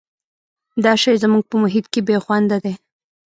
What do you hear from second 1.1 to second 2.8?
زموږ په محیط کې بې خونده دی.